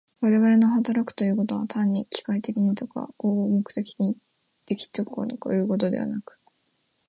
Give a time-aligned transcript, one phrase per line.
[0.19, 4.15] 我々の働くということは、単に機械的にとか合目的的に
[4.91, 6.39] とかいうことでなく、